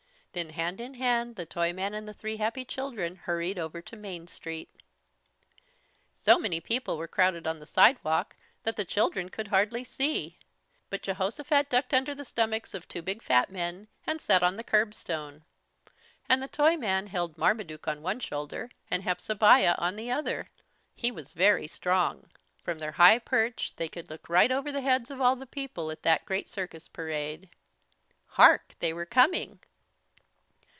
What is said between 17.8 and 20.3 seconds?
on one shoulder and Hepzebiah on the